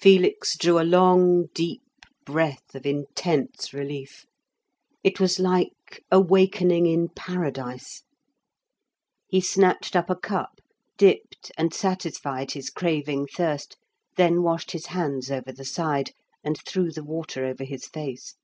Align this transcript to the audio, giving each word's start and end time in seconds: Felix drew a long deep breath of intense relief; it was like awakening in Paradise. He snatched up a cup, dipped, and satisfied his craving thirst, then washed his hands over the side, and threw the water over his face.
Felix 0.00 0.58
drew 0.58 0.80
a 0.80 0.82
long 0.82 1.46
deep 1.54 1.82
breath 2.26 2.74
of 2.74 2.84
intense 2.84 3.72
relief; 3.72 4.26
it 5.04 5.20
was 5.20 5.38
like 5.38 6.02
awakening 6.10 6.86
in 6.86 7.08
Paradise. 7.08 8.02
He 9.28 9.40
snatched 9.40 9.94
up 9.94 10.10
a 10.10 10.16
cup, 10.16 10.60
dipped, 10.96 11.52
and 11.56 11.72
satisfied 11.72 12.50
his 12.50 12.68
craving 12.68 13.28
thirst, 13.28 13.76
then 14.16 14.42
washed 14.42 14.72
his 14.72 14.86
hands 14.86 15.30
over 15.30 15.52
the 15.52 15.64
side, 15.64 16.14
and 16.42 16.58
threw 16.66 16.90
the 16.90 17.04
water 17.04 17.44
over 17.46 17.62
his 17.62 17.86
face. 17.86 18.34